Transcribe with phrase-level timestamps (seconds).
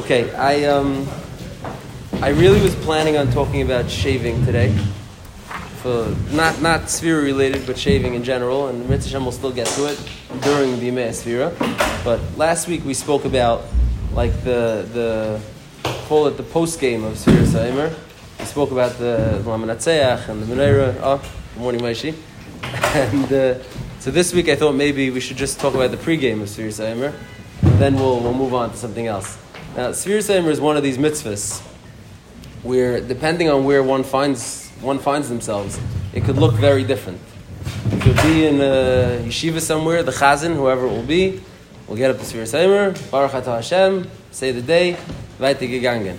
[0.00, 1.06] Okay, I um,
[2.22, 4.74] I really was planning on talking about shaving today,
[5.82, 9.92] for not not sphere related, but shaving in general, and Mitzvah will still get to
[9.92, 10.00] it
[10.40, 11.52] during the Yemei Sphira.
[12.02, 13.64] But last week we spoke about
[14.14, 15.40] like the the
[16.08, 17.94] call it the post game of Sphira Saimer.
[18.38, 20.98] We spoke about the Lamanatseach and the Menorah.
[21.02, 21.20] Oh,
[21.52, 22.14] good morning, Maishi.
[23.12, 23.62] And uh,
[23.98, 26.72] so this week I thought maybe we should just talk about the pre-game of Sphira
[26.72, 27.12] Saimer.
[27.78, 29.36] Then we'll we'll move on to something else.
[29.76, 31.60] Now, Sfir Seimer is one of these mitzvahs
[32.64, 35.78] where, depending on where one finds one finds themselves,
[36.12, 37.20] it could look very different.
[38.04, 41.40] you'll be in a yeshiva somewhere, the chazan, whoever it will be,
[41.86, 44.96] will get up to Sfir Seimer, Baruch Atah Hashem, say the day,
[45.38, 46.16] weiter gegangen.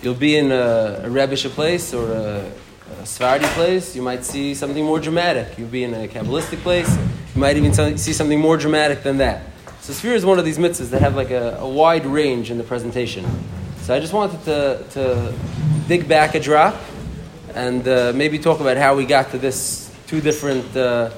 [0.00, 2.52] You'll be in a, a place or a,
[3.00, 5.58] a place, you might see something more dramatic.
[5.58, 6.96] You'll be in a Kabbalistic place,
[7.34, 9.42] you might even see something more dramatic than that.
[9.82, 12.56] So sphere is one of these mitzvahs that have like a, a wide range in
[12.56, 13.26] the presentation.
[13.78, 15.34] So I just wanted to, to
[15.88, 16.76] dig back a drop
[17.52, 21.10] and uh, maybe talk about how we got to this two different uh,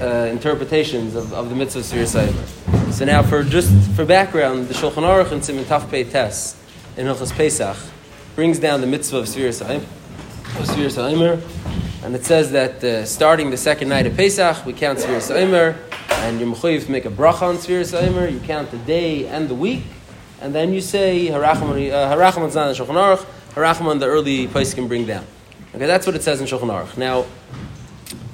[0.00, 4.74] uh, interpretations of, of the mitzvah of Sfir So now for just for background, the
[4.74, 6.56] Shulchan Aruch and Simon Taf Pei Tes
[6.96, 7.76] in Hilchas Pesach
[8.36, 9.84] brings down the mitzvah of Sfir Saimer.
[12.02, 15.76] And it says that uh, starting the second night of Pesach, we count Sfir Saimer
[16.24, 18.26] and you're mechuyev to make a bracha on Sfiras Aimer.
[18.26, 19.82] You count the day and the week,
[20.40, 24.88] and then you say Harachman uh, Harachman Zan Shulchan Aruch, Harachman the early place can
[24.88, 25.26] bring down.
[25.74, 26.96] Okay, that's what it says in Shulchan Aruch.
[26.96, 27.26] Now,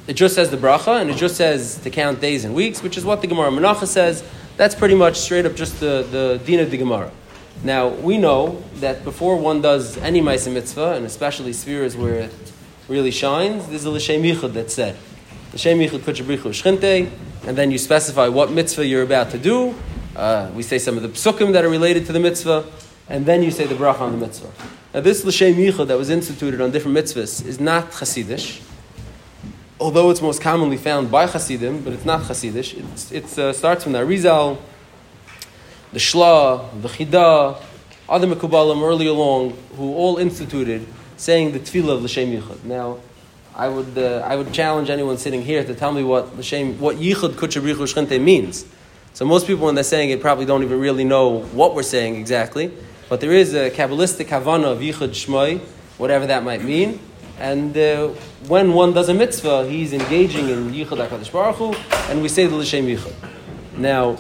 [0.07, 2.97] it just says the bracha, and it just says to count days and weeks, which
[2.97, 4.23] is what the Gemara Menacha says.
[4.57, 7.11] That's pretty much straight up just the the din of the Gemara.
[7.65, 12.53] Now we know that before one does any Maisa mitzvah, and especially spheres where it
[12.87, 14.97] really shines, there's a l'shem yichud that said.
[15.53, 15.57] And
[17.57, 19.75] then you specify what mitzvah you're about to do.
[20.15, 22.65] Uh, we say some of the psukim that are related to the mitzvah,
[23.09, 24.51] and then you say the bracha on the mitzvah.
[24.93, 28.61] Now, this l'shem yichud that was instituted on different mitzvahs is not chassidish,
[29.81, 33.13] although it's most commonly found by chassidim, but it's not chassidish.
[33.13, 34.59] It uh, starts from the Arizal,
[35.93, 37.61] the Shla, the Chida,
[38.09, 42.65] other Mekubalim early along, who all instituted saying the tefillah of l'shem yichud.
[42.65, 42.99] Now,
[43.55, 46.97] I would, uh, I would challenge anyone sitting here to tell me what L'Shem, what
[46.97, 48.65] Yichud Kuchabrichu Shchinte means.
[49.13, 52.17] So most people, when they're saying it, probably don't even really know what we're saying
[52.17, 52.73] exactly.
[53.09, 55.59] But there is a Kabbalistic Havana of Yichud Shmoi,
[55.99, 57.01] whatever that might mean.
[57.39, 58.09] And uh,
[58.47, 61.75] when one does a mitzvah, he's engaging in Yichud HaKadosh Baruch Hu,
[62.11, 63.15] and we say the L'Shem Yichud.
[63.77, 64.17] Now,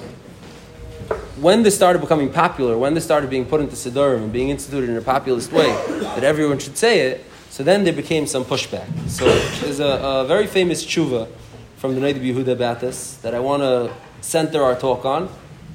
[1.41, 4.91] when this started becoming popular, when this started being put into Siddurim and being instituted
[4.91, 8.87] in a populist way, that everyone should say it, so then there became some pushback.
[9.09, 9.25] So
[9.61, 11.29] there's a, a very famous tshuva
[11.77, 15.29] from the Noda B'Yehuda about this that I want to center our talk on.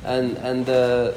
[0.06, 1.12] And, and uh,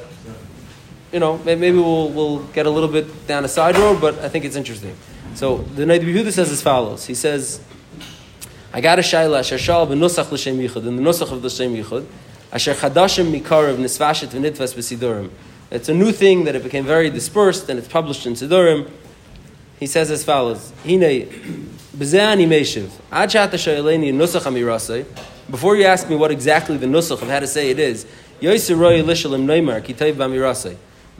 [1.13, 4.27] you know, maybe we'll, we'll get a little bit down a side road, but I
[4.27, 4.97] think it's interesting.
[5.33, 7.05] So the Noda B'Yehuda says as follows.
[7.05, 7.61] He says,
[8.73, 12.05] I got a shayla, asher shal b'nusach l'shem yichud, in the nusach of yichud,
[12.51, 15.31] asher chadashim mikarav nisvashet v'nitvas b'sidurim.
[15.71, 18.89] It's a new thing that it became very dispersed and it's published in Sidurim
[19.79, 21.27] he says as follows: Hine.
[25.49, 28.05] Before you ask me what exactly the nusach of how to say it is.
[28.41, 28.57] The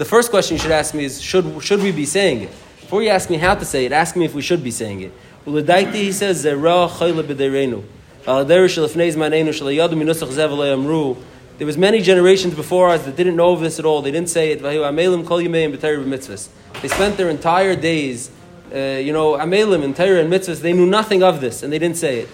[0.06, 2.50] first question you should ask me is: Should should we be saying it?
[2.81, 5.02] Before you ask me how to say it, ask me if we should be saying
[5.02, 5.12] it.
[5.46, 6.44] He says.
[6.44, 6.58] There
[11.66, 14.02] was many generations before us that didn't know of this at all.
[14.02, 14.62] They didn't say it.
[16.81, 18.31] They spent their entire days
[18.74, 21.80] uh, you know, Amelim and Torah and mitzvahs, they knew nothing of this, and they
[21.80, 22.30] didn't say it.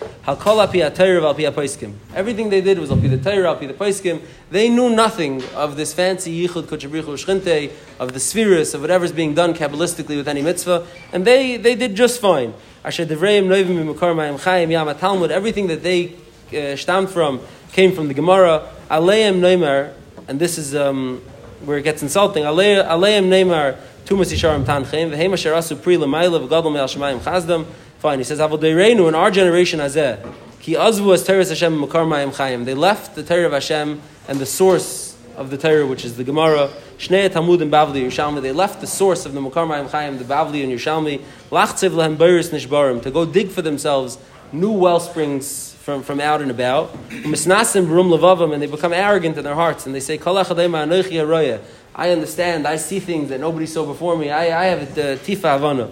[2.15, 4.21] Everything they did was api the Torah, api the paiskim.
[4.51, 9.33] They knew nothing of this fancy yichud kochabrichu shchinte, of the spheres, of whatever's being
[9.33, 12.53] done kabbalistically with any mitzvah, and they, they did just fine.
[12.83, 16.15] Asher noivim mimukar ma'im chayim yam Talmud, everything that they
[16.53, 17.39] uh, stammed from
[17.71, 18.69] came from the Gemara.
[18.89, 19.93] Aleim noimer,
[20.27, 21.21] and this is um,
[21.63, 22.43] where it gets insulting.
[22.43, 27.65] Aleim neymar Tumas Yisharim Tanchem, V'hem Asher Asu Pri L'mayla V'gadol Me'al Shemayim Chazdam.
[27.97, 32.33] Fine, he says, Avodeirenu, in our generation Hazeh, Ki Azvu as Teres Hashem Makar Mayim
[32.35, 32.65] Chayim.
[32.65, 36.23] They left the Torah of Hashem and the source of the Torah, which is the
[36.23, 38.41] Gemara, Shnei Talmud and Bavli Yerushalmi.
[38.41, 42.17] They left the source of the Makar Mayim Chayim, the Bavli and Yerushalmi, Lachtzev Lehem
[42.17, 44.19] Nishbarim, to go dig for themselves
[44.51, 46.91] new well springs from, from out and about.
[47.09, 50.17] Misnasim Rum and they become arrogant in their hearts, and they say.
[50.17, 52.67] I understand.
[52.67, 54.31] I see things that nobody saw before me.
[54.31, 55.91] I, I have the tifa havana.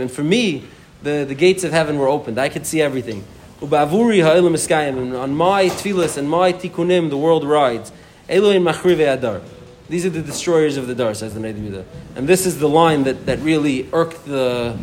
[0.00, 0.64] And for me,
[1.02, 2.38] the, the gates of heaven were opened.
[2.38, 3.24] I could see everything.
[3.60, 7.90] And on my tefillas and my tikkunim, the world rides.
[8.28, 9.40] Elohim machrive adar.
[9.88, 11.84] These are the destroyers of the Dar, says the Neidim
[12.14, 14.78] And this is the line that, that really irked the,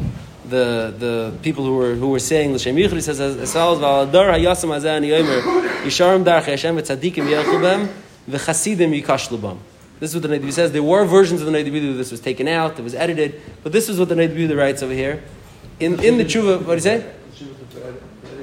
[0.50, 2.94] the, the people who were, who were saying L'Shem Yichud.
[2.94, 5.42] He says, Esal v'aladar hayasam hazan yomer,
[5.82, 7.92] Yisharim dar Hashem v'tzadikim yelchubem,
[8.30, 9.58] v'chasidim yikashlubam.
[10.00, 10.72] This is what the Neidim says.
[10.72, 13.90] There were versions of the Neidim this was taken out, it was edited, but this
[13.90, 15.24] is what the Neidim writes over here.
[15.80, 17.14] In, in the tshuva, what do you say?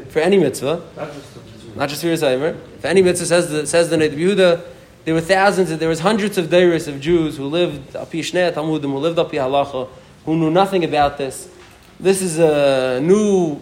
[0.08, 0.82] For any mitzvah.
[1.74, 2.58] Not just for Yisrael.
[2.80, 4.62] For any mitzvah, says the, says the Neidim
[5.06, 8.98] there were thousands, there was hundreds of dairis of Jews who lived api Talmudim, who
[8.98, 9.88] lived api Halacha,
[10.24, 11.48] who knew nothing about this.
[11.98, 13.58] This is a new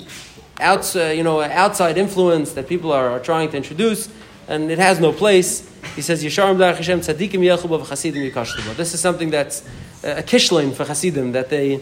[0.59, 4.09] outside, uh, you know, outside influence that people are, are trying to introduce,
[4.49, 5.71] and it has no place.
[5.95, 8.77] He says, Yesharim Dar Hashem Tzadikim Yechuba V'Chasidim.
[8.77, 9.63] This is something that's
[10.03, 11.81] a kishlin for Chasidim, that they,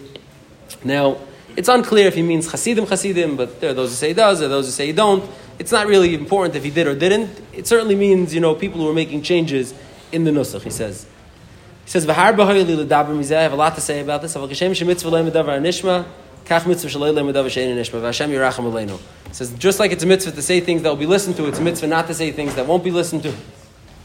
[0.84, 1.19] now,
[1.56, 4.40] it's unclear if he means Chasidim Chasidim, but there are those who say he does,
[4.40, 5.25] there are those who say he don't.
[5.58, 7.31] It's not really important if he did or didn't.
[7.52, 9.72] It certainly means, you know, people who are making changes
[10.10, 11.06] in the Nusach, he says.
[11.84, 14.37] He says, I have a lot to say about this.
[16.44, 16.59] He
[19.35, 21.59] says, just like it's a mitzvah to say things that will be listened to, it's
[21.59, 23.35] a mitzvah not to say things that won't be listened to.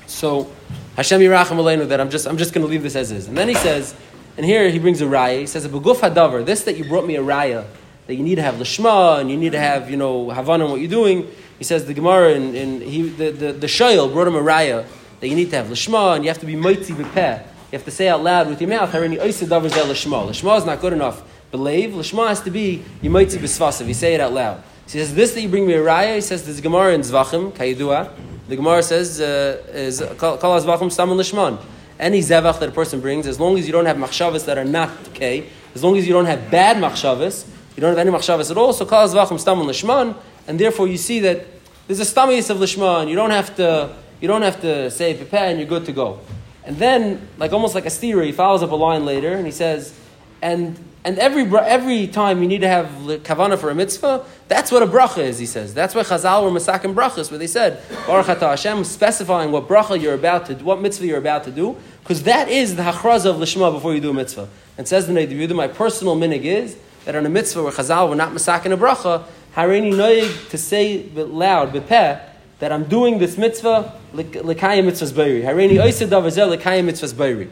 [0.06, 0.50] So,
[0.96, 3.28] Hashem Yiracham Aleinu, that I'm just, I'm just going to leave this as is.
[3.28, 3.96] And then he says,
[4.38, 5.40] and here he brings a raya.
[5.40, 7.66] He says, a beguf hadavar, this that you brought me a raya,
[8.08, 10.72] that you need to have lishma and you need to have, you know, havan on
[10.72, 11.30] what you're doing.
[11.58, 14.86] He says the Gemara and, and he, the, the, the Shayel brought him a raya
[15.20, 17.44] that you need to have lishma and you have to be mighty b'peh.
[17.44, 20.30] You have to say out loud with your mouth, Harini oisa davar zeh lishma.
[20.30, 21.22] Lishma is not good enough.
[21.52, 23.88] Believe, lishma has to be you mighty b'svasav.
[23.88, 24.64] You say it out loud.
[24.86, 27.02] He says, this that you bring me a raya, he says, there's a Gemara in
[27.02, 28.12] Zvachim, Kayidua.
[28.48, 31.62] The Gemara says, uh, is Kal Zvachim Staman Lishman.
[32.00, 34.64] Any zevach that a person brings, as long as you don't have machshavas that are
[34.64, 38.52] not okay, as long as you don't have bad machshavas, you don't have any machshavas
[38.52, 40.16] at all, so kal zvachim stam lishman,
[40.48, 41.46] and therefore you see that
[41.88, 43.10] there's a stamis of lishman.
[43.10, 46.20] You don't have to, you don't have to say pepeh, and you're good to go.
[46.64, 49.52] And then, like almost like a steer, he follows up a line later, and he
[49.52, 49.98] says,
[50.42, 50.78] and
[51.08, 52.88] and every every time you need to have
[53.24, 55.40] kavana for a mitzvah, that's what a bracha is.
[55.40, 59.54] He says that's why Chazal were masakim brachas, where they said Baruch Ata Hashem, specifying
[59.54, 62.84] what bracha you're about to, what mitzvah you're about to do, because that is the
[62.84, 64.50] hachraza of lishma before you do a mitzvah.
[64.78, 66.76] And says the Neidim my personal minig is
[67.06, 69.24] that on a mitzvah where Chazal were not masakin a bracha,
[69.56, 72.22] harini noig to say loud, bepeh,
[72.60, 75.44] that I'm doing this mitzvah, l'kayim mitzvahs bayri.
[75.44, 77.50] Mitzvahs bayri.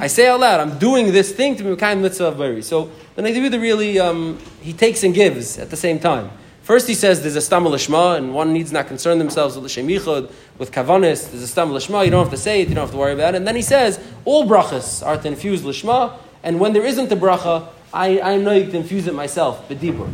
[0.00, 2.62] I say out loud, I'm doing this thing to be l'kayim mitzvah bayri.
[2.64, 6.30] So the Neidim really, um, he takes and gives at the same time.
[6.62, 9.88] First, he says there's a stam lishma, and one needs not concern themselves with l'shem
[9.88, 11.30] yichud, with kavanis.
[11.30, 12.04] There's a stam lishma.
[12.04, 12.68] You don't have to say it.
[12.68, 13.38] You don't have to worry about it.
[13.38, 17.16] And then he says all brachas are to infuse lishma, and when there isn't a
[17.16, 20.12] bracha, I, I know you can infuse it myself, bedibur.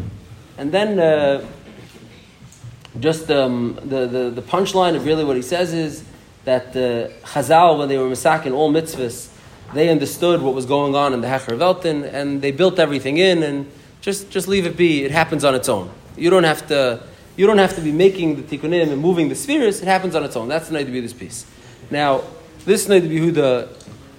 [0.56, 1.44] And then uh,
[3.00, 6.05] just um, the, the, the punchline of really what he says is
[6.44, 9.31] that the Chazal, when they were masakin all mitzvahs,
[9.73, 13.43] they understood what was going on in the Hecher Veltin, and they built everything in,
[13.43, 13.70] and
[14.00, 15.05] just, just leave it be.
[15.05, 15.91] It happens on its own.
[16.17, 17.02] You don't have to,
[17.37, 19.81] you don't have to be making the tikkunim and moving the spheres.
[19.81, 20.49] It happens on its own.
[20.49, 21.46] That's the Neidim this piece.
[21.91, 22.23] Now,
[22.64, 23.69] this night Neidim Yehuda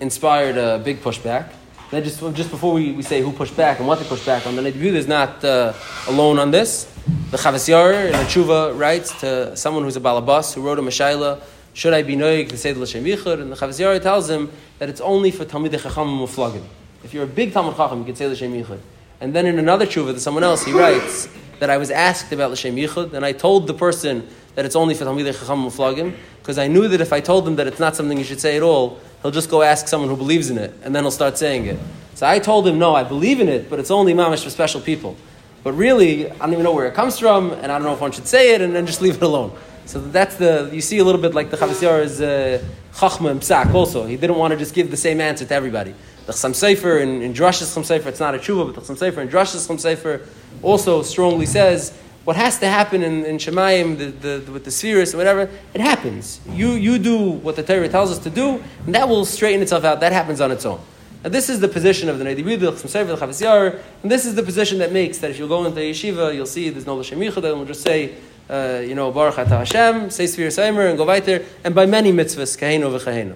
[0.01, 1.51] inspired a big pushback.
[1.95, 4.45] Then just, just before we, we say who pushed back and what they pushed back
[4.45, 5.71] on, the Neidim is not uh,
[6.09, 6.91] alone on this.
[7.31, 10.81] The Chavas Yair in the Tshuva writes to someone who's a balabas who wrote a
[10.81, 11.41] Mashayla,
[11.73, 13.41] should I be noig to say the L'Shem Yichud?
[13.41, 16.65] And the Chavas Yair tells him that it's only for Talmidei Chacham Muflagim.
[17.05, 18.81] If you're a big Talmud Chacham, you can say the L'Shem Yichud.
[19.21, 22.51] And then in another Tshuva to someone else, he writes that I was asked about
[22.51, 26.57] L'Shem Yichud, and I told the person that it's only for Talmidei Chacham Muflagim, because
[26.57, 28.63] I knew that if I told him that it's not something you should say at
[28.63, 31.65] all, he'll just go ask someone who believes in it, and then he'll start saying
[31.65, 31.79] it.
[32.13, 34.79] So I told him, no, I believe in it, but it's only mamish for special
[34.79, 35.17] people.
[35.63, 38.01] But really, I don't even know where it comes from, and I don't know if
[38.01, 39.57] one should say it, and then just leave it alone.
[39.85, 43.41] So that's the, you see a little bit like the Chavas Yair's uh, Chachma and
[43.41, 44.05] Psak also.
[44.05, 45.93] He didn't want to just give the same answer to everybody.
[46.25, 49.17] The Chasam Sofer in Drash's Chasam Sofer, it's not a tshuva, but the Chasam Sofer
[49.17, 50.25] in Drash's Chasam Sofer
[50.65, 55.13] also strongly says what has to happen in, in Shemayim, the, the, with the spheres
[55.13, 56.41] and whatever, it happens.
[56.49, 59.83] You, you do what the Torah tells us to do, and that will straighten itself
[59.83, 59.99] out.
[59.99, 60.81] That happens on its own.
[61.23, 64.33] And this is the position of the Neidim Yudel, the Chavas Yair, and this is
[64.33, 67.19] the position that makes that if you go into yeshiva, you'll see there's no L'Shem
[67.19, 68.15] Yichud, and we'll just say,
[68.49, 72.11] uh, you know, Baruch Ata Hashem, say Sfir Seimer, and go weiter, and by many
[72.11, 73.35] mitzvahs, Kahenu v'Chahenu.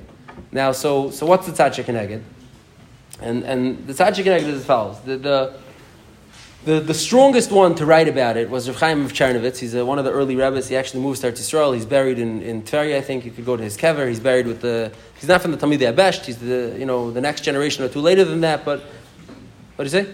[0.51, 2.24] Now, so, so what's the Tzad Shekineged?
[3.21, 5.00] And, and the Tzad Shekineged is as follows.
[5.01, 5.59] The, the,
[6.66, 9.60] the, the strongest one to write about it was Rav Chaim of Chernovitz.
[9.60, 10.68] He's a, one of the early rabbis.
[10.68, 11.72] He actually moved to Eretz Israel.
[11.72, 13.24] He's buried in, in Tveria, I think.
[13.24, 14.08] You could go to his kever.
[14.08, 16.25] He's buried with the He's not from the Talmidei Abesht.
[16.25, 18.66] He's the you know the next generation or two later than that.
[18.66, 18.82] But
[19.75, 20.13] what do you say?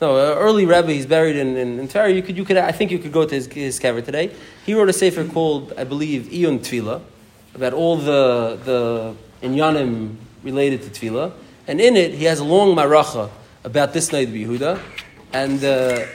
[0.00, 0.92] No, uh, early Rebbe.
[0.92, 2.14] He's buried in in, in.
[2.14, 4.32] You could you could I think you could go to his his kever today.
[4.64, 7.02] He wrote a sefer called I believe Iyun Tvila
[7.54, 11.32] about all the the inyanim related to tefillah,
[11.66, 13.30] and in it he has a long maracha
[13.62, 14.80] about this night of Yehuda,
[15.32, 16.06] and uh,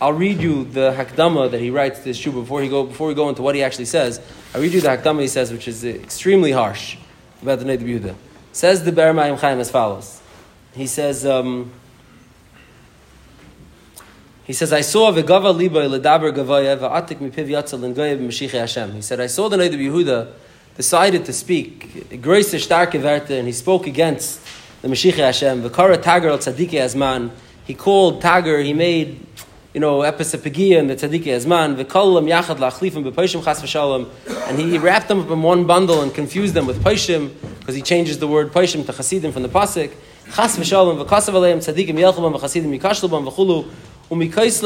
[0.00, 3.14] I'll read you the hakdama that he writes to his before he go before we
[3.14, 4.20] go into what he actually says.
[4.54, 6.96] I'll read you the hakdama he says, which is extremely harsh
[7.40, 8.14] about the of Yehuda.
[8.52, 10.20] Says the Ber Mayim Chaim as follows.
[10.74, 11.24] He says.
[11.24, 11.72] Um,
[14.44, 18.92] he says, I saw V'gava liba ledaber gavaya v'atik mipiv yatzal and goyev Hashem.
[18.92, 20.32] He said, I saw the night of Yehuda
[20.76, 24.40] decided to speak, Grace starke Werte, and he spoke against
[24.82, 25.62] the Mashiach Hashem.
[25.62, 27.30] V'kara Tagar al tzadike azman.
[27.64, 29.26] He called Tagar, he made,
[29.72, 31.76] you know, episepegia and the tzadike azman.
[31.82, 34.08] V'kolam yachad la'achlifim b'poishim chas v'shalom.
[34.48, 37.82] And he wrapped them up in one bundle and confused them with poishim, because he
[37.82, 39.92] changes the word poishim to chasidim from the pasuk.
[40.34, 43.70] Chas v'shalom v'kasav aleim tzadikim yelchabam v'chasidim yikashlubam v'chulu.
[44.14, 44.62] He says,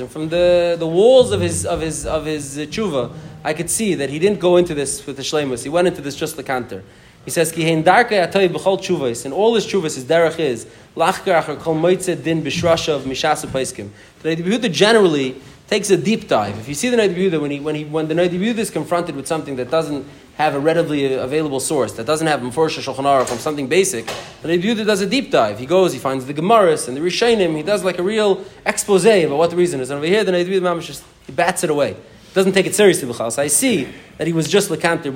[0.00, 3.12] and from the, the walls of his of his of his uh, tshuva,
[3.44, 5.62] I could see that he didn't go into this with the shlemus.
[5.62, 6.82] He went into this just the canter.
[7.24, 10.66] He says, "Ki hein darke atoy b'chol tshuvas." And all his tshuvas, his derech is
[10.96, 13.90] lachker acher kol moitze din b'shrasha of mishasu paiskim.
[14.22, 15.36] The Yehuda generally
[15.68, 16.58] takes a deep dive.
[16.58, 18.70] If you see the Noda B'Yehuda, when he when he when the Noda B'Yehuda is
[18.70, 20.06] confronted with something that doesn't
[20.38, 24.06] have a readily available source that doesn't have Meforish Shulchan Aruch from something basic,
[24.42, 25.58] the Rebbe does a deep dive.
[25.58, 29.04] He goes, he finds the Gemaras and the Rishonim, he does like a real expose
[29.04, 29.90] about what the reason is.
[29.90, 31.02] And over here, the Rebbe Mamish just
[31.34, 31.96] bats it away.
[32.38, 33.12] Doesn't take it seriously.
[33.12, 35.12] So I see that he was just lekanter.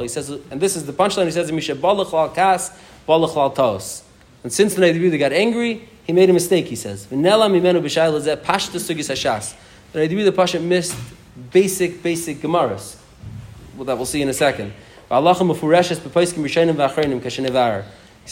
[0.00, 1.26] He says, and this is the punchline.
[1.26, 2.70] He says, "Misha balach kas,
[3.06, 4.02] balach taos."
[4.42, 6.68] And since the Rebbe got angry, he made a mistake.
[6.68, 9.52] He says, "V'nela mimenu b'shayla zeh pashta sugis hashas."
[9.92, 10.96] The Rebbe Pasha missed
[11.52, 12.96] basic, basic gemaras
[13.76, 14.72] well, that we'll see in a second.
[15.10, 15.20] He says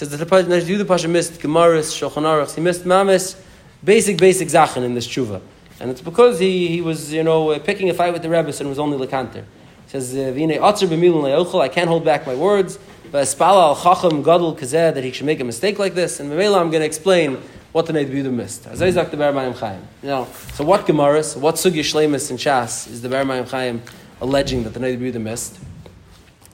[0.09, 3.37] that the Yehuda Pasha missed Gemaras, Shulchan he missed Mamis,
[3.85, 5.43] basic, basic Zachen in this tshuva.
[5.80, 8.52] And it's because he, he was, you know, uh, picking a fight with the Rebbe
[8.59, 9.45] and was only Lekanter.
[9.85, 12.78] He says, uh, I can't hold back my words.
[13.12, 16.18] but al chacham gadol that he should make a mistake like this.
[16.18, 17.38] And Mamela, I'm going to explain
[17.73, 18.66] what the Neid Yehuda missed.
[18.66, 19.87] Isaac the Bar Chaim.
[20.02, 23.83] Now, so what Gemaras, what Sugi Shlemus and Shas is the Bar Chaim
[24.21, 25.59] alleging that the Neid Yehuda missed.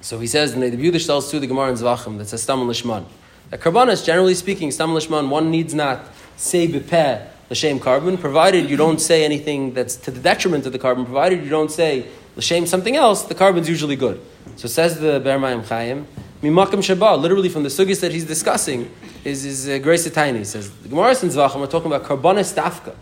[0.00, 2.58] So he says the Neid Yehuda tells to the Gemara in Zvachim that says Stam
[2.66, 3.04] Lishman.
[3.50, 8.78] That Karbanis, generally speaking, Stam Lishman, one needs not say Bepeh L'Shem carbon, provided you
[8.78, 12.64] don't say anything that's to the detriment of the carbon, provided you don't say L'Shem
[12.64, 14.18] something else, the carbon's usually good.
[14.56, 16.06] So says the Ber Mayim Chaim,
[16.42, 18.90] Mimakam Shabbat, literally from the sugis that he's discussing,
[19.22, 20.44] is, is uh, Grace Tiny.
[20.44, 22.94] Says, the Gemara in Zvachim, we're talking about Karbanis Tafka.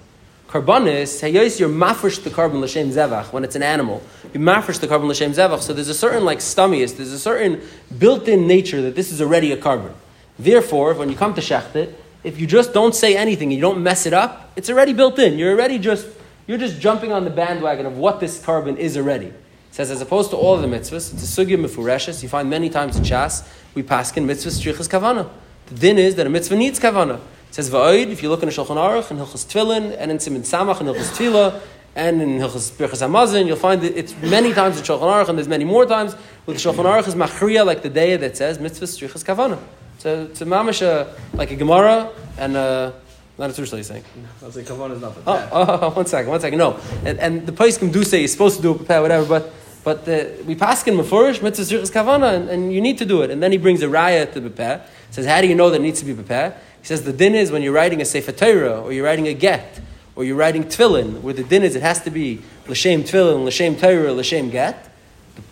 [0.48, 4.02] Karbanis, hayos, you're mafresh the carbon l'shem zevach when it's an animal.
[4.34, 5.60] You mafresh the carbon l'shem zevach.
[5.60, 7.62] So there's a certain like stomachus, there's a certain
[7.96, 9.94] built-in nature that this is already a carbon.
[10.40, 13.82] Therefore, when you come to shechted, if you just don't say anything and you don't
[13.82, 15.38] mess it up, it's already built in.
[15.38, 16.06] You're already just
[16.46, 19.26] you're just jumping on the bandwagon of what this carbon is already.
[19.26, 19.34] It
[19.70, 22.22] says as opposed to all of the mitzvahs, it's a sugya mefureshes.
[22.22, 25.30] You find many times in Shas we pass in mitzvahs strichas kavana.
[25.66, 27.20] The din is that a mitzvah needs kavana.
[27.50, 30.20] It says Va'oid, if you look in the Shulchan Aruch, in Hilchas Tefillin, and in
[30.20, 31.60] Simon Samach, and Hilchas Tefillah,
[31.96, 35.36] and in Hilchas Birchas Hamazon, you'll find that it's many times in Shulchan Aruch, and
[35.36, 36.14] there's many more times
[36.46, 39.58] with Shulchan Aruch is Machriya, like the day that says Mitzvah Strichas Kavana.
[40.00, 42.92] So it's a mamish, uh, like a Gemara, and uh,
[43.36, 44.02] not a you're saying?
[44.40, 46.80] I was like, Kavana is not oh, oh, oh, one second, one second, no.
[47.04, 49.52] And, and the Paiskim do say you're supposed to do a prepare, whatever, but
[49.84, 53.20] but the, we pass in Mefurish, Mitzvah Strichas Kavana, and, and, you need to do
[53.20, 53.30] it.
[53.30, 54.86] And then he brings a raya to prepare.
[55.10, 56.54] Says, how do you know that it needs to be prepared?
[56.80, 59.34] He says the din is when you're writing a Sefer Torah, or you're writing a
[59.34, 59.80] get,
[60.16, 63.76] or you're writing tefillin, where the din is it has to be l'shem tefillin, l'shem
[63.76, 64.90] Torah, l'shem get.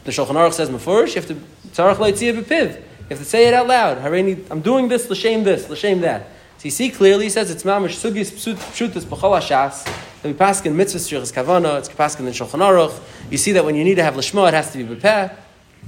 [0.05, 1.35] The Shulchan Aruch says mefurish, you have to
[1.75, 2.83] tzarach leitziyah bepiv.
[3.09, 3.99] You have to say it out loud.
[3.99, 6.29] I'm doing this, l'shem this, l'shem that.
[6.59, 9.85] So you see clearly, he says it's mamish sugis pshutas b'chol hashas.
[10.21, 13.00] That we pass in mitzvah strichas kavana, it's pass in Shulchan Aruch.
[13.31, 15.35] You see that when you need to have lishma, it has to be bepeh.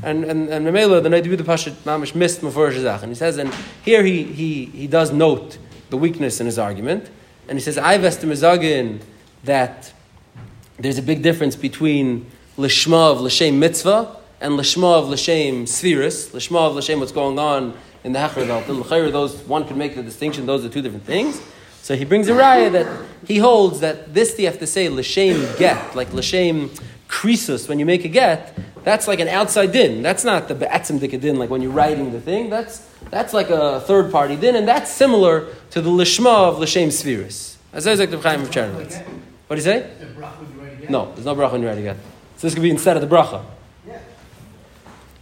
[0.03, 3.03] And and and Memela, the night the Pashat Mamish missed Mefurish Zach.
[3.03, 3.53] And he says, and
[3.85, 5.59] here he, he, he does note
[5.91, 7.11] the weakness in his argument.
[7.49, 9.03] And he says, I've estimated
[9.45, 9.93] that
[10.79, 16.69] there's a big difference between Lishma of L'Shem Mitzvah and Lishma of L'Shem Spheris, Lishma
[16.69, 20.47] of L'Shem what's going on in the Hechra L'Chayr, those, one could make the distinction,
[20.47, 21.41] those are two different things.
[21.83, 25.47] So he brings a raya that he holds that this you have to say L'Shem
[25.59, 26.71] get, like L'Shem
[27.09, 30.03] krisus, when you make a get, that's like an outside din.
[30.03, 32.49] That's not the be'atzim din, like when you're writing the thing.
[32.49, 36.89] That's, that's like a third party din, and that's similar to the lishma of l'shem
[36.89, 37.57] spheris.
[37.73, 38.49] As I like the Chaim of.
[38.49, 38.97] What
[39.51, 39.91] do you say?
[40.89, 41.97] No, there's no bracha when you're writing get.
[42.37, 43.45] So this could be instead of the bracha.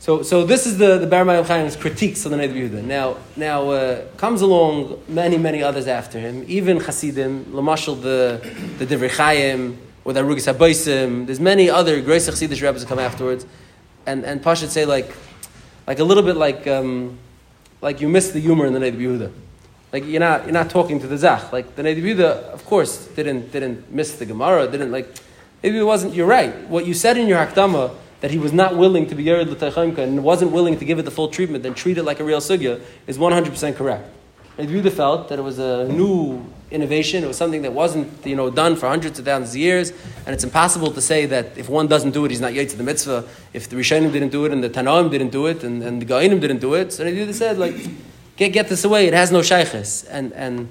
[0.08, 2.82] So, so this is the, the Bar Mayim Chaim's critiques of the Neid Yehuda.
[2.82, 8.40] Now, now uh, comes along many, many others after him, even Hasidim, Lamashal the,
[8.78, 11.26] the Divrei Chaim, with Arugis Haboisim.
[11.26, 13.44] There's many other great Chassidish rabbis that come afterwards.
[14.06, 15.14] and and Pasha say like,
[15.86, 17.18] like a little bit like um,
[17.82, 19.30] like you missed the humor in the Neiv Yehuda.
[19.92, 21.52] Like you're not you're not talking to the Zach.
[21.52, 24.68] Like the Neiv Yehuda, of course, didn't didn't miss the Gemara.
[24.68, 25.14] Didn't like
[25.62, 26.14] maybe it wasn't.
[26.14, 26.66] You're right.
[26.66, 29.98] What you said in your Hakdama that he was not willing to be Yerid L'Teichaimka
[29.98, 32.40] and wasn't willing to give it the full treatment and treat it like a real
[32.40, 34.08] sugya is 100% correct.
[34.58, 37.22] Neiv Yehuda felt that it was a new innovation.
[37.22, 39.92] It was something that wasn't you know done for hundreds of thousands of years,
[40.26, 42.76] and it's impossible to say that if one doesn't do it, he's not yet to
[42.76, 43.24] the mitzvah.
[43.52, 46.06] If the Rishonim didn't do it, and the Tanaim didn't do it, and, and the
[46.06, 47.76] Ga'inim didn't do it, so Neiv said like,
[48.36, 49.06] get get this away.
[49.06, 50.68] It has no shaykhis, and and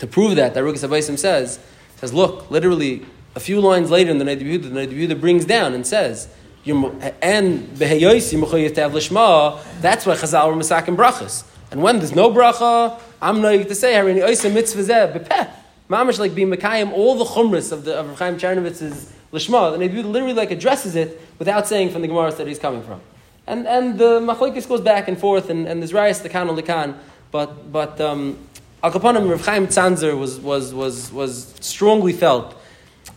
[0.00, 1.58] to prove that, the Rukas says
[1.96, 5.44] says look, literally a few lines later in the Neiv Yehuda, the Neiv Yehuda brings
[5.44, 6.28] down and says.
[6.70, 9.62] And beheyoisi lishma.
[9.80, 11.44] That's why Chazal were masakim brachas.
[11.70, 15.50] And when there's no bracha, I'm not going to say harini oisa mitzvah bepeh.
[15.90, 20.02] Mamish like being mekayim all the chumras of the of Chaim Chernovitz's lishma, and he
[20.02, 23.00] literally like addresses it without saying from the Gemara that he's coming from.
[23.46, 26.96] And and the machlokes goes back and forth, and, and there's rayas the kan lekan,
[27.30, 28.38] but but um,
[28.82, 32.54] Al Kaponim Rav Chaim Tzanzer was was was was strongly felt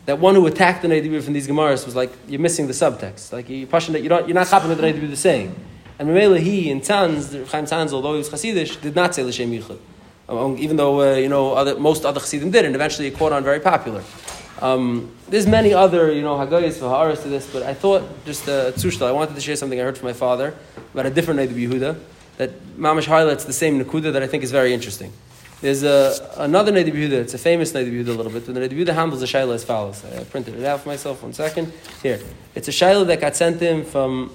[0.06, 3.32] that one who attacked the Neidibu from these Gemaras was like you're missing the subtext,
[3.32, 5.56] like you're pushing that you're not you're not happy with the Neidibu the saying.
[6.00, 9.52] And Mamela, he in Tzanz, Chaim Tzanz, although he was Hasidish, did not say L'Shem
[9.52, 9.78] Yichud.
[10.28, 13.34] Um, even though, uh, you know, other, most other Hasidim did, and eventually it caught
[13.34, 14.04] on very popular.
[14.62, 18.72] Um, there's many other, you know, Hagayas, Vaharas to this, but I thought just uh,
[18.72, 20.56] Tzushtal, I wanted to share something I heard from my father
[20.94, 22.00] about a different Neidibu Yehuda,
[22.38, 25.12] that Mamash highlights the same Nakuda that I think is very interesting.
[25.62, 28.60] There's a, another Neidibu Yehuda, it's a famous Neidibu Yehuda a little bit, but the
[28.60, 30.04] Neidibu Yehuda handles the Shaila as follows.
[30.04, 31.72] I printed it out for myself, one second.
[32.02, 32.20] Here.
[32.56, 34.32] It's a Shaila that got sent him from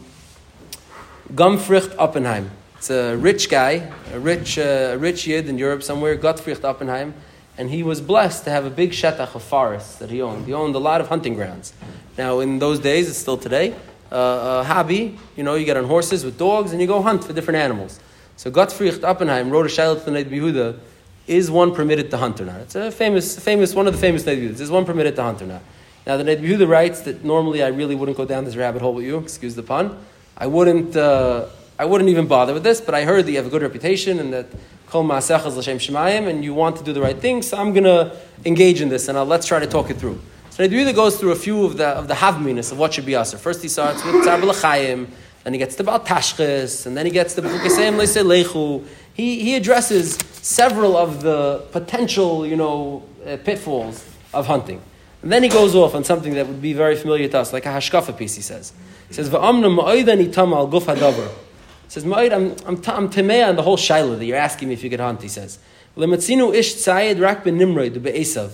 [1.34, 2.52] Gottfried Oppenheim.
[2.76, 7.12] It's a rich guy, a rich, uh, rich yid in Europe somewhere, Gottfried Oppenheim,
[7.58, 10.46] and he was blessed to have a big shetach of forests that he owned.
[10.46, 11.72] He owned a lot of hunting grounds.
[12.16, 13.74] Now, in those days, it's still today,
[14.12, 17.24] uh, a hobby, you know, you get on horses with dogs and you go hunt
[17.24, 17.98] for different animals.
[18.36, 20.78] So Gottfried Oppenheim wrote a shayla to the Neit Behuda,
[21.26, 22.60] is one permitted to hunt or not?
[22.60, 25.46] It's a famous, famous one of the famous Neit Is one permitted to hunt or
[25.46, 25.62] not?
[26.06, 28.94] Now, the Neit Behuda writes that normally I really wouldn't go down this rabbit hole
[28.94, 29.98] with you, excuse the pun,
[30.36, 31.46] I wouldn't, uh,
[31.78, 34.20] I wouldn't even bother with this, but I heard that you have a good reputation
[34.20, 34.46] and that
[34.86, 37.84] Kol Ma'asechas L'Shem Shemayim and you want to do the right thing, so I'm going
[37.84, 40.20] to engage in this and I'll, let's try to talk it through.
[40.50, 43.14] So really goes through a few of the, of the havminas of what should be
[43.14, 43.36] aser.
[43.36, 45.08] First he starts with Tzar B'Lachayim,
[45.44, 48.86] then he gets to Baal Tashchis, and then he gets to B'Chukasem Lechu.
[49.16, 54.82] He, he addresses several of the potential, you know, uh, pitfalls of hunting.
[55.22, 57.64] And then he goes off on something that would be very familiar to us, like
[57.64, 58.74] a hashkafa piece, he says.
[59.08, 61.28] He says, V'amna ma'oidani tama al guf hadavar.
[61.28, 64.74] He says, Ma'id, I'm, I'm, I'm tamea on the whole shaila that you're asking me
[64.74, 65.58] if you could hunt, he says.
[65.96, 68.52] L'matzinu ish tzayed rak ben nimrod be'esav.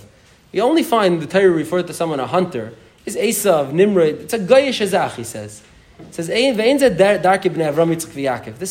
[0.53, 2.73] You only find the Torah referred to someone a hunter
[3.05, 4.21] is Esav, Nimrod.
[4.21, 5.61] It's a goyish azach, he says.
[6.11, 6.81] Says, This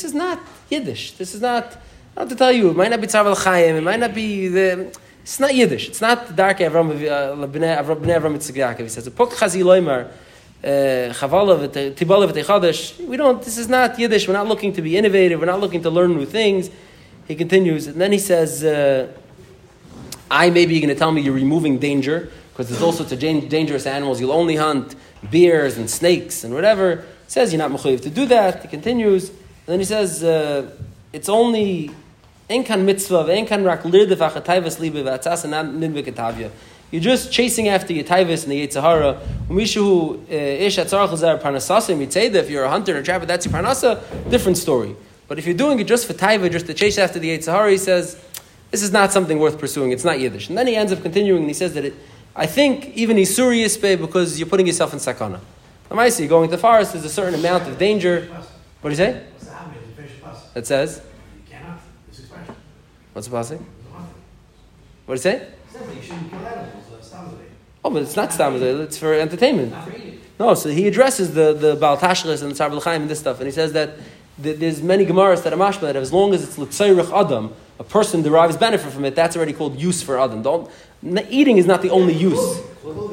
[0.04, 1.12] is not Yiddish.
[1.12, 1.78] This is not,
[2.16, 4.48] I have to tell you, it might not be Tzar Chayim, it might not be
[4.48, 5.88] the, it's not Yiddish.
[5.88, 8.80] It's not dark Avram Avram Avram Yitzchak Yaakov.
[8.80, 9.62] He says, "Pok chazi
[10.62, 13.40] v'tibola v'teichadesh." We don't.
[13.40, 14.26] This is not Yiddish.
[14.26, 15.38] We're not looking to be innovative.
[15.38, 16.70] We're not looking to learn new things.
[17.28, 19.12] He continues, and then he says, uh,
[20.28, 23.20] "I maybe you're going to tell me you're removing danger because there's all sorts of
[23.20, 24.20] dangerous animals.
[24.20, 24.96] You'll only hunt
[25.30, 28.60] bears and snakes and whatever." Says you're not mechuyev to do that.
[28.60, 30.68] He continues, and then he says, uh,
[31.14, 31.90] "It's only."
[32.50, 36.50] Ein kan mitzvah, ein kan rak lirde vach libe v'atzas and ninve ketavya.
[36.90, 39.18] You're just chasing after your taivas and the Yitzhahara.
[39.48, 42.34] Umishu ish atzarach l'zer parnasasim yitzeda.
[42.34, 44.02] If you're a hunter and a trapper, that's your parnasa.
[44.28, 44.94] Different story.
[45.26, 47.78] But if you're doing it just for taiva, just to chase after the Yitzhahara, he
[47.78, 48.22] says
[48.70, 49.90] this is not something worth pursuing.
[49.92, 50.50] It's not Yiddish.
[50.50, 51.94] And then he ends up continuing and he says that it.
[52.36, 55.40] I think even Isuri Yispe because you're putting yourself in sakana.
[55.92, 58.28] You're going to the forest, is a certain amount of danger.
[58.80, 59.26] What do you say?
[60.54, 61.02] It says.
[63.12, 63.66] What's the passing?
[65.06, 65.46] What do you say?
[67.84, 68.80] Oh, but it's not stamazay.
[68.84, 69.74] It's for entertainment.
[70.38, 73.46] No, so he addresses the the Baal Tashlis and the Tzar and this stuff, and
[73.46, 73.98] he says that
[74.38, 78.22] there's many Gemaras that are mashma that as long as it's l'tzayrich adam, a person
[78.22, 79.14] derives benefit from it.
[79.14, 80.42] That's already called use for adam.
[80.42, 80.70] Don't
[81.28, 82.60] eating is not the only use.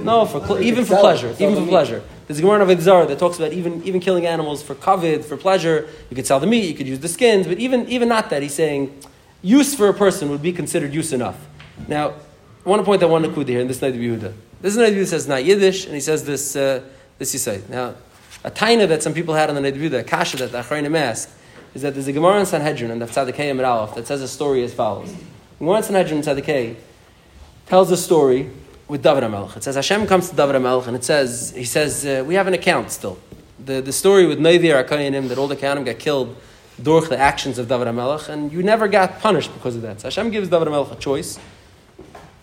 [0.02, 2.02] No, for even for pleasure, even for pleasure.
[2.30, 5.90] There's Gemara of Zara that talks about even, even killing animals for kavod, for pleasure.
[6.12, 8.44] You could sell the meat, you could use the skins, but even even not that.
[8.44, 8.96] He's saying
[9.42, 11.48] use for a person would be considered use enough.
[11.88, 12.14] Now,
[12.64, 14.32] I want to point out one nakuda here in this night of Yehuda.
[14.62, 16.84] This is night of Yehuda says not Yiddish, and he says this, uh,
[17.18, 17.64] this you say.
[17.68, 17.96] Now,
[18.44, 20.60] a taina that some people had on the night of Yehuda, a kasha that the
[20.60, 21.36] Achrayim ask,
[21.74, 24.64] is that there's a Gemara in Sanhedrin and the Tzadikei Aleph that says a story
[24.64, 25.16] as follows.
[25.58, 26.76] Gemara in Sanhedrin Tzadikei
[27.66, 28.52] tells a story
[28.90, 29.56] with David HaMelech.
[29.56, 32.48] It says Hashem comes to David HaMelech and it says, he says, uh, we have
[32.48, 33.18] an account still.
[33.70, 36.36] the, the story with Neivir Akayanim, that all the Kayanim got killed
[36.82, 40.00] durch the actions of David HaMelech, and you never got punished because of that.
[40.02, 41.38] So Hashem gives David HaMelech a choice,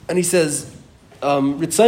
[0.08, 0.74] and he says,
[1.22, 1.58] um.
[1.58, 1.78] Would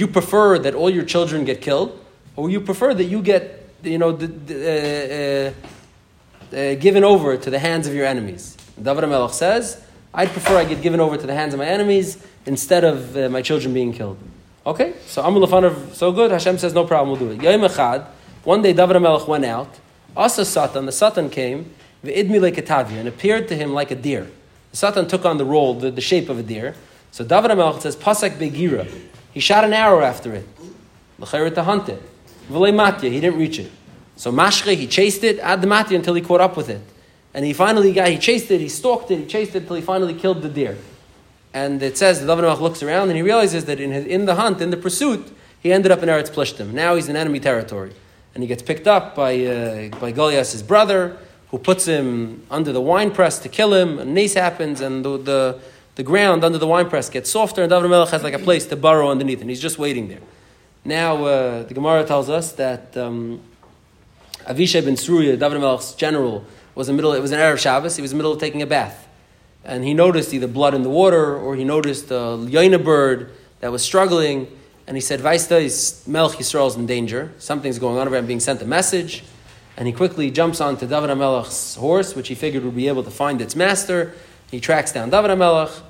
[0.00, 2.00] you prefer that all your children get killed,
[2.36, 5.52] or would you prefer that you get, you know, uh, uh,
[6.56, 8.56] uh, given over to the hands of your enemies?
[8.80, 9.82] David HaMelech says,
[10.14, 13.28] I'd prefer I get given over to the hands of my enemies instead of uh,
[13.28, 14.18] my children being killed.
[14.66, 16.30] Okay, so Amul Lefanav, so good.
[16.30, 17.42] Hashem says, no problem, we'll do it.
[17.42, 18.06] Yom Echad,
[18.44, 19.78] one day David HaMelech went out.
[20.16, 24.30] Asa Satan, the Satan came, v'idmi leketavia, and appeared to him like a deer.
[24.70, 26.74] The Satan took on the role, the, the shape of a deer.
[27.10, 28.90] So David HaMelech says, Pasak Begira.
[29.32, 30.46] He shot an arrow after it.
[31.18, 32.02] L'chayr to hunt it.
[32.50, 33.70] V'lei matya, he didn't reach it.
[34.16, 36.80] So Mashche, he chased it, ad the matya, until he caught up with it.
[37.34, 39.82] And he finally got, he chased it, he stalked it, he chased it until he
[39.82, 40.76] finally killed the deer.
[41.52, 44.34] And it says, the David looks around and he realizes that in, his, in the
[44.34, 46.72] hunt, in the pursuit, he ended up in Eretz Plishtim.
[46.72, 47.92] Now he's in enemy territory.
[48.34, 51.18] And he gets picked up by, uh, by Goliath, his brother,
[51.50, 53.98] who puts him under the wine press to kill him.
[53.98, 55.60] And nace happens, and the, the,
[55.96, 58.66] the ground under the wine press gets softer, and David Melech has like a place
[58.66, 60.20] to burrow underneath, and he's just waiting there.
[60.84, 63.40] Now, uh, the Gemara tells us that um,
[64.46, 66.44] Avishai ben Sruya, David Melech's general,
[66.78, 68.62] was in middle, it was an Erev Shabbos, he was in the middle of taking
[68.62, 69.08] a bath
[69.68, 73.70] and he noticed either blood in the water or he noticed a yaina bird that
[73.70, 74.48] was struggling.
[74.86, 77.32] And he said, Vaista is Melch Yisrael is in danger.
[77.38, 78.16] Something's going on over.
[78.16, 79.22] I'm being sent a message.
[79.76, 83.10] And he quickly jumps onto David HaMelech's horse, which he figured would be able to
[83.10, 84.14] find its master.
[84.50, 85.82] He tracks down David HaMelech,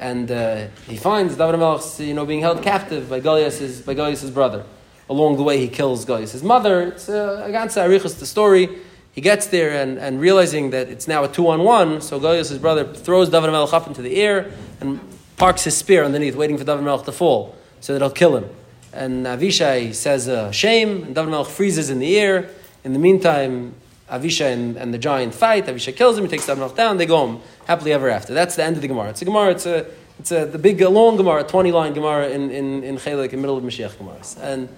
[0.00, 4.30] and uh, he finds David HaMelech you know, being held captive by Goliath's, by Goliath's
[4.30, 4.64] brother.
[5.08, 6.82] Along the way, he kills Goliath's mother.
[6.88, 8.78] It's uh, against Arichas, the story.
[9.16, 12.50] He gets there and, and realizing that it's now a two on one, so Goliath,
[12.50, 15.00] his brother, throws David Melech up into the air and
[15.38, 18.44] parks his spear underneath, waiting for David Melech to fall so that he'll kill him.
[18.92, 22.50] And Avishai says, uh, shame, and David Melech freezes in the air.
[22.84, 23.74] In the meantime,
[24.10, 25.64] Avishai and, and the giant fight.
[25.64, 28.34] Avishai kills him, he takes David Melech down, they go home happily ever after.
[28.34, 29.08] That's the end of the Gemara.
[29.08, 29.86] It's a Gemara, it's a,
[30.18, 33.36] it's a, the big, long Gemara, 20 line Gemara in, in, in Chelik, in the
[33.38, 34.38] middle of Mashiach Gemaras.
[34.42, 34.68] And,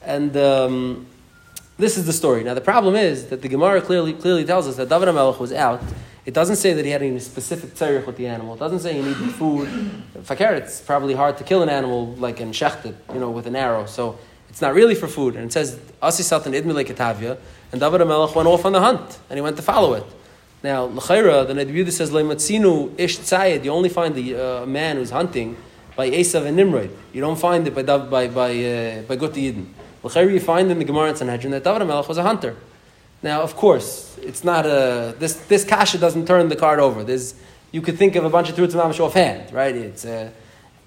[0.00, 1.06] and um,
[1.78, 2.44] this is the story.
[2.44, 5.52] Now the problem is that the Gemara clearly clearly tells us that David HaMelech was
[5.52, 5.82] out.
[6.24, 8.54] It doesn't say that he had any specific tzarech with the animal.
[8.54, 9.68] It doesn't say he needed food.
[10.22, 13.56] Fakir, it's probably hard to kill an animal like in shechted, you know, with an
[13.56, 13.86] arrow.
[13.86, 15.34] So it's not really for food.
[15.34, 17.38] And it says Asi Satan Idmile Ketavia,
[17.72, 20.04] and David HaMelech went off on the hunt and he went to follow it.
[20.62, 25.10] Now, L'chaira, the Nebuchadnezzar says, Leimatzinu ish tzayed, you only find the uh, man who's
[25.10, 25.56] hunting
[25.96, 26.90] by Esav and Nimrod.
[27.12, 29.66] You don't find it by, by, by, uh, by Guti Yidden.
[30.02, 32.56] L'chayr you find in the Gemara and Sanhedrin that David HaMelech was a hunter.
[33.22, 37.04] Now, of course, it's not a this this kasha doesn't turn the card over.
[37.04, 37.34] There's
[37.70, 39.74] you could think of a bunch of truths mamish offhand, right?
[39.74, 40.32] It's a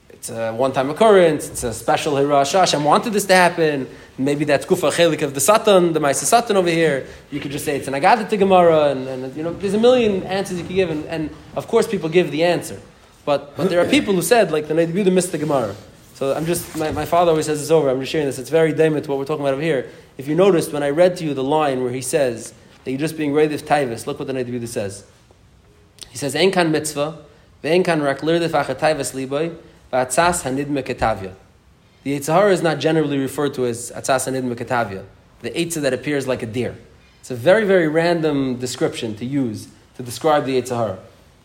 [0.10, 1.50] it's a one-time occurrence.
[1.50, 2.52] It's a special hirash.
[2.54, 3.88] Hashem wanted this to happen.
[4.18, 7.08] Maybe that's kufa chelik of the satan, the ma'aser satan over here.
[7.32, 10.24] You could just say it's an agadah Gemara, and, and you know there's a million
[10.24, 12.82] answers you could give, and, and of course people give the answer.
[13.24, 15.76] But but there are people who said like the Nebuchadnezzar missed the Gemara.
[16.16, 18.40] So I'm just, my, my father always says this over, I'm just sharing this.
[18.40, 19.90] It's very daimit to what we're talking about over here.
[20.18, 22.54] If you noticed, when I read to you the line where he says
[22.86, 25.06] that you're just being ready reidif taivas, look what the Neidibuda says.
[26.10, 27.18] He says, Ein kan mitzvah,
[27.62, 29.58] ve'en kan rak lirdif liboy,
[29.92, 31.34] va'atzas hanidme ketavya.
[32.04, 35.04] The Yitzhahara is not generally referred to as atzas hanidme ketavya,
[35.42, 36.78] the Eitzah that appears like a deer.
[37.20, 40.98] It's a very, very random description to use to describe the Yitzhahara.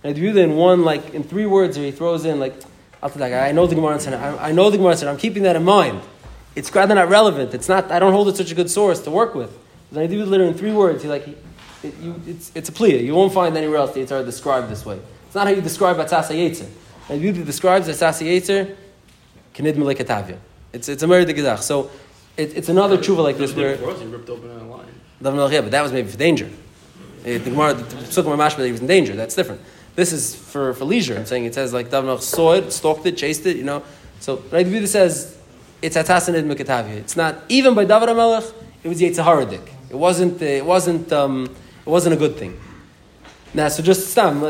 [0.05, 2.55] And in one, like, in three words, he throws in, like,
[3.03, 6.03] I know the Gemara said, I know the Gemara said, I'm keeping that in mind.
[6.55, 7.55] It's rather not relevant.
[7.55, 9.57] It's not, I don't hold it such a good source to work with.
[9.89, 11.05] Because I do it literally in three words.
[11.05, 12.99] Like, it, you, it's, it's a plea.
[12.99, 15.01] You won't find anywhere else the Yitzhar described this way.
[15.27, 16.69] It's not how you describe Atzasa Yetzer.
[17.09, 18.77] The beauty describes Atzasa Yetzer,
[19.55, 20.39] Kenid Melekatavia.
[20.73, 21.61] It's, it's a Merid Gedach.
[21.61, 21.91] So
[22.37, 23.77] it, it's another tshuva like this where.
[23.77, 24.87] He ripped open a line.
[25.53, 26.51] Yeah, but that was maybe for danger.
[27.23, 29.15] The Gemara, the Sukkah Mashma, he was in danger.
[29.15, 29.61] That's different.
[30.01, 31.15] This is for, for leisure.
[31.15, 33.83] I'm saying it says like Dav saw it, stalked it, chased it, you know.
[34.21, 35.37] So Rabbi says
[35.83, 36.97] it's Atasanid Mekatavia.
[36.97, 38.45] It's not even by David Melech.
[38.83, 39.61] It was Yitzhaharadik.
[39.91, 40.41] It wasn't.
[40.41, 41.13] It wasn't.
[41.13, 42.59] Um, it wasn't a good thing.
[43.53, 44.41] Now, so just stam,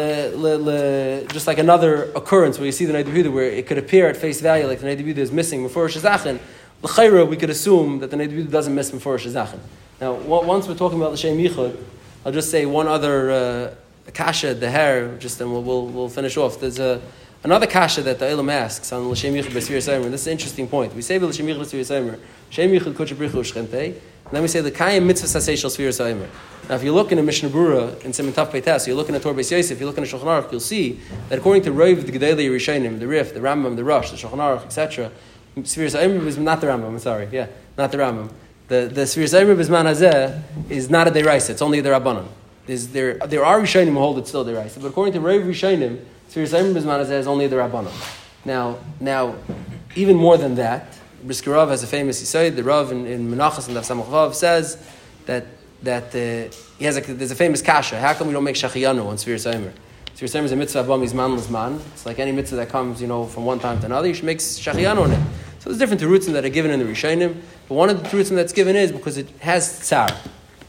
[1.27, 4.41] just like another occurrence where you see the Yehuda, where it could appear at face
[4.41, 6.39] value like the Yehuda is missing before Shazachin.
[6.83, 9.59] L'chayra, we could assume that the Yehuda doesn't miss before Shazachin.
[10.01, 11.77] Now, once we're talking about l'shem yichud,
[12.25, 13.33] I'll just say one other.
[13.33, 13.75] Uh,
[14.13, 16.61] kasha, the hair, just and we'll, we'll, we'll finish off.
[16.61, 17.01] There's a,
[17.45, 20.11] another kasha that the Elam asks on L'Shem Yichud B'Svir Yisaymer.
[20.11, 20.95] This is an interesting point.
[20.95, 22.21] We say L'Shem Yichud B'Svir Yisaymer,
[22.51, 25.89] Shem Yichud Kodesh Brichu Shchentei, and then we say the Kayim Mitzvah Sasei Shal Svir
[25.89, 26.29] Yisaymer.
[26.69, 29.15] Now, if you look in a Mishnah Berurah in Simon Taf Peitas, you look in
[29.17, 31.73] a Torah Beis Yosef, you look in a Shulchan Aruch, you'll see that according to
[31.73, 35.11] Rav the Gedali Rishayim, the Rif, the Rambam, the Rush, the Shulchan Aruch, etc.,
[35.57, 36.87] Sfiras Omer is not the Rambam.
[36.87, 37.29] I'm sorry.
[37.33, 38.31] Yeah, not the Rambam.
[38.69, 41.51] The the Bisman Hazeh is not a deraisa.
[41.51, 42.29] It's only a derabanan.
[42.67, 46.55] There there are Rishonim who hold it still deraisa, but according to Rav Rishonim, Sfiras
[46.55, 47.93] Omer Bisman Hazeh is only the derabanan.
[48.45, 49.35] Now now
[49.97, 50.87] even more than that,
[51.25, 52.57] Brisker has a famous Yisayid.
[52.57, 54.83] The Rav in, in Menachas and Daf says
[55.27, 55.47] that
[55.83, 57.99] that uh, he has a, there's a famous kasha.
[57.99, 59.17] How come we don't make shachiyanu on?
[59.17, 59.73] Sfiras Omer
[60.23, 61.15] is a mitzvah abam is
[61.51, 64.09] man It's like any mitzvah that comes, you know, from one time to another.
[64.09, 65.21] You should make shachiyanu on it.
[65.61, 67.37] So there's different terutzim that are given in the Rishonim,
[67.69, 70.09] but one of the terutzim that's given is because it has tsar.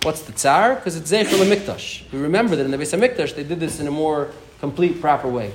[0.04, 0.76] What's the tsar?
[0.76, 2.12] Because it's zeichel mikdash.
[2.12, 5.28] We remember that in the Beis Hamikdash they did this in a more complete, proper
[5.28, 5.54] way.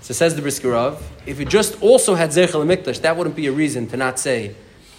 [0.00, 3.52] So says the Brisker if it just also had zeichel mikdash, that wouldn't be a
[3.52, 4.54] reason to not say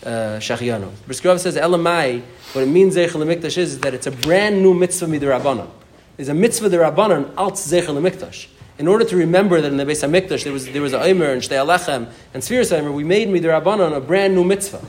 [0.05, 2.21] uh, Rav says elamai.
[2.51, 5.69] What it means zeichel mikdash is, is that it's a brand new mitzvah midirabbanan.
[6.17, 10.03] There's a mitzvah derabbanan alt zeichel mikdash in order to remember that in the Beis
[10.03, 13.27] Hamikdash there was there was a Omer and Shtei Alechem and Sfiras Omer, we made
[13.27, 14.81] Midrabanan a brand new mitzvah.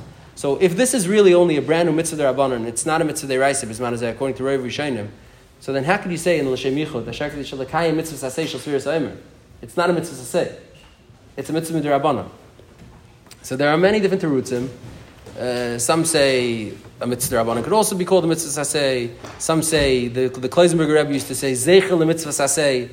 [0.42, 3.32] So if this is really only a brand new mitzvah derabanan, it's not a mitzvah
[3.32, 5.06] deraisa, bisman according to Rav Rishonim.
[5.60, 9.16] So then how could you say in L'Shem Yichud, Shakti Shalakayim mitzvah sasei shal Sfiras
[9.62, 10.52] It's not a mitzvah sasei.
[11.36, 12.28] It's a mitzvah midrabanan.
[13.42, 14.68] So there are many different terutzim.
[15.38, 19.14] Uh, some say a mitzvah rabbanon could also be called a mitzvah sasei.
[19.38, 22.90] Some say the the Kloisenberger Rebbe used to say zeichel a mitzvah.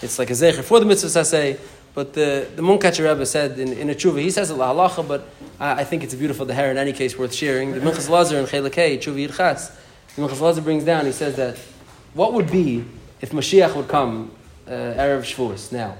[0.00, 1.58] It's like a zecher for the mitzvah saseh.
[1.96, 5.08] But the, the Munkatcher Rebbe said in, in a tshuva, he says a la halacha,
[5.08, 5.26] but
[5.58, 7.72] I, I, think it's a beautiful deher in any case worth sharing.
[7.72, 9.74] The Minchas Lazar in Chelakei, tshuva yirchas,
[10.14, 11.56] the Minchas Lazar brings down, he says that
[12.12, 12.84] what would be
[13.22, 14.30] if Mashiach would come
[14.66, 15.96] uh, Erev Shavuos now?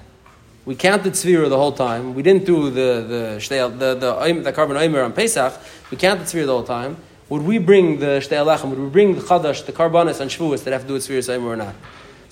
[0.66, 2.12] We counted Tzvira the whole time.
[2.12, 5.54] We didn't do the, the, the, the, the carbon Omer on Pesach.
[5.90, 6.98] We counted Tzvira the whole time.
[7.30, 10.62] Would we bring the Shtei Alechem, would we bring the Chadash, the Karbanis on Shavuos
[10.64, 11.74] that have to do with Tzvira Omer or not?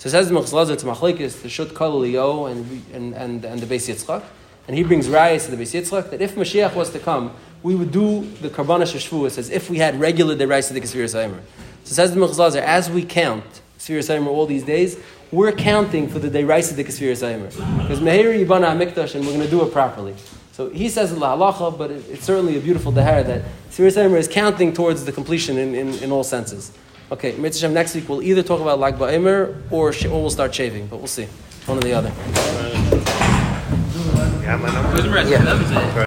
[0.05, 3.65] So says the Minchas Lazar, it's Machlekes, the Shut Kalilio and, and, and, and the
[3.65, 4.23] Beis Yitzchak.
[4.67, 7.73] And he brings rayas to the Beis Yitzchak that if Mashiach was to come, we
[7.73, 11.05] would do the Karbanas Shvuas as if we had regular the rice of the Kesvir
[11.05, 11.39] Saimer.
[11.85, 13.45] So says the Minchas Lazar, as we count
[13.79, 14.99] Kesvir Saimer all these days,
[15.31, 17.49] we're counting for the day rice of the Kesvir Saimer.
[17.81, 20.13] Because Meher Yibana Mikdash, and we're going to do it properly.
[20.51, 23.41] So he says la halacha, but it, it's certainly a beautiful dahara that
[23.71, 26.71] Sirius Saimer is counting towards the completion in, in, in all senses.
[27.11, 30.53] Okay, Mitzvah next week we'll either talk about Lag Ba'emer or, sh- or we'll start
[30.55, 31.25] shaving, but we'll see.
[31.67, 32.11] One or the other.
[34.41, 34.89] Yeah, my number.
[35.29, 35.43] Yeah.